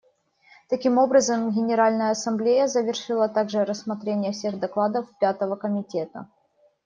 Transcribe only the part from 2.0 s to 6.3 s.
Ассамблея завершила также рассмотрение всех докладов Пятого комитета.